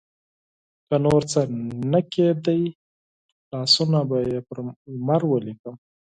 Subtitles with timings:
[0.87, 1.41] که نورڅه
[1.91, 2.55] نه کیده،
[3.51, 4.57] لاسونه به پر
[4.93, 5.75] لمر ولیکم